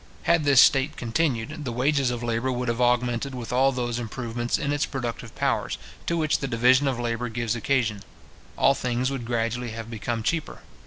Had 0.23 0.45
this 0.45 0.59
state 0.59 0.97
continued, 0.97 1.63
the 1.63 1.71
wages 1.71 2.09
of 2.09 2.23
labour 2.23 2.51
would 2.51 2.69
have 2.69 2.81
augmented 2.81 3.35
with 3.35 3.53
all 3.53 3.71
those 3.71 3.99
improvements 3.99 4.57
in 4.57 4.73
its 4.73 4.83
productive 4.87 5.35
powers, 5.35 5.77
to 6.07 6.17
which 6.17 6.39
the 6.39 6.47
division 6.47 6.87
of 6.87 6.99
labour 6.99 7.29
gives 7.29 7.55
occasion. 7.55 8.01
All 8.57 8.73
things 8.73 9.11
would 9.11 9.25
gradually 9.25 9.69
have 9.77 9.91
become 9.91 10.23
cheaper. 10.23 10.63